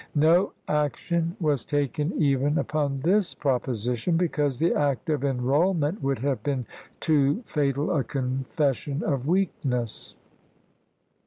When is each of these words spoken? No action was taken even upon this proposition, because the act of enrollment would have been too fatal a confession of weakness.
No 0.15 0.53
action 0.67 1.37
was 1.39 1.63
taken 1.63 2.19
even 2.19 2.57
upon 2.57 3.01
this 3.01 3.35
proposition, 3.35 4.17
because 4.17 4.57
the 4.57 4.73
act 4.73 5.11
of 5.11 5.23
enrollment 5.23 6.01
would 6.01 6.17
have 6.17 6.41
been 6.41 6.65
too 6.99 7.43
fatal 7.43 7.91
a 7.91 8.03
confession 8.03 9.03
of 9.03 9.27
weakness. 9.27 10.15